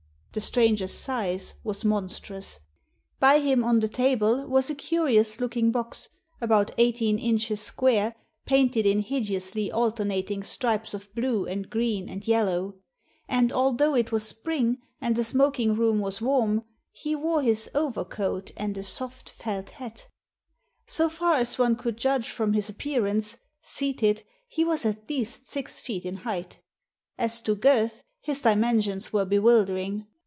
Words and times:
The 0.33 0.39
stranger's 0.39 0.93
size 0.93 1.55
was 1.61 1.83
monstrous. 1.83 2.61
By 3.19 3.41
him 3.41 3.65
on 3.65 3.81
the 3.81 3.89
table 3.89 4.47
was 4.47 4.69
a 4.69 4.75
curious 4.75 5.41
looking 5.41 5.71
box, 5.73 6.07
about 6.39 6.71
eighteen 6.77 7.19
inches 7.19 7.59
square, 7.59 8.15
painted 8.45 8.85
in 8.85 9.01
hideously 9.01 9.69
alter 9.69 10.05
nating 10.05 10.45
stripes 10.45 10.93
of 10.93 11.13
blue 11.13 11.45
and 11.45 11.69
green 11.69 12.07
and 12.07 12.25
yellow; 12.25 12.75
and 13.27 13.51
although 13.51 13.93
it 13.93 14.13
was 14.13 14.25
spring, 14.25 14.77
and 15.01 15.17
the 15.17 15.25
smoking 15.25 15.75
room 15.75 15.99
was 15.99 16.21
warm, 16.21 16.63
he 16.93 17.13
wore 17.13 17.41
his 17.41 17.69
overcoat 17.75 18.51
and 18.55 18.77
a 18.77 18.83
soft 18.83 19.29
felt 19.29 19.71
hat 19.71 20.07
So 20.87 21.09
far 21.09 21.33
as 21.33 21.59
one 21.59 21.75
could 21.75 21.97
judge 21.97 22.29
from 22.29 22.53
his 22.53 22.69
appearance, 22.69 23.35
seated, 23.63 24.23
he 24.47 24.63
was 24.63 24.85
at 24.85 25.09
least 25.09 25.45
six 25.47 25.81
feet 25.81 26.05
in 26.05 26.15
height 26.23 26.61
As 27.17 27.41
to 27.41 27.53
girth, 27.53 28.05
his 28.21 28.41
dimensions 28.43 29.11
were 29.11 29.25
bewildering. 29.25 30.07